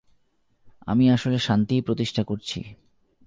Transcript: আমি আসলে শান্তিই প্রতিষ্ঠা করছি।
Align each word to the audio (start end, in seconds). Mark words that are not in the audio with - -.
আমি 0.87 1.05
আসলে 1.09 1.37
শান্তিই 1.39 1.81
প্রতিষ্ঠা 1.81 2.23
করছি। 2.23 2.59